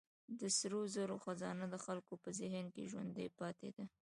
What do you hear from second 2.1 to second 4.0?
په ذهن کې ژوندۍ پاتې ده.